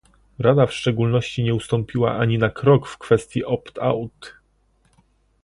[0.39, 4.33] Rada w szczególności nie ustąpiła ani na krok w kwestii opt-out